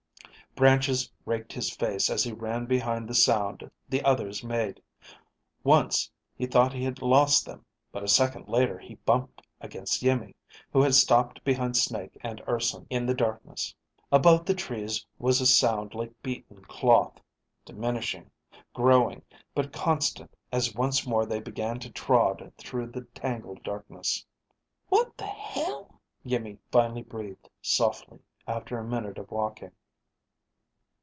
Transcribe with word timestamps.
Branches 0.53 1.09
raked 1.25 1.53
his 1.53 1.73
face 1.73 2.09
as 2.09 2.25
he 2.25 2.33
ran 2.33 2.65
behind 2.65 3.07
the 3.07 3.15
sound 3.15 3.71
the 3.87 4.03
others 4.03 4.43
made. 4.43 4.81
Once 5.63 6.11
he 6.35 6.45
thought 6.45 6.73
he 6.73 6.83
had 6.83 7.01
lost 7.01 7.45
them, 7.45 7.63
but 7.93 8.03
a 8.03 8.07
second 8.09 8.49
later 8.49 8.77
he 8.77 8.95
bumped 8.95 9.41
against 9.61 10.03
Iimmi, 10.03 10.35
who 10.73 10.81
had 10.81 10.93
stopped 10.93 11.41
behind 11.45 11.77
Snake 11.77 12.17
and 12.19 12.41
Urson, 12.49 12.85
in 12.89 13.05
the 13.05 13.13
darkness. 13.13 13.73
Above 14.11 14.43
the 14.45 14.53
trees 14.53 15.05
was 15.17 15.39
a 15.39 15.45
sound 15.45 15.93
like 15.95 16.21
beaten 16.21 16.65
cloth, 16.65 17.21
diminishing, 17.63 18.29
growing, 18.73 19.21
but 19.55 19.71
constant 19.71 20.35
as 20.51 20.75
once 20.75 21.07
more 21.07 21.25
they 21.25 21.39
began 21.39 21.79
to 21.79 21.89
trod 21.89 22.51
through 22.57 22.87
the 22.87 23.05
tangled 23.15 23.63
darkness. 23.63 24.25
"What 24.89 25.15
the 25.17 25.25
hell..." 25.27 26.01
Iimmi 26.25 26.57
finally 26.73 27.03
breathed 27.03 27.49
softly, 27.61 28.19
after 28.45 28.77
a 28.77 28.83
minute 28.83 29.17
of 29.17 29.31
walking. 29.31 29.71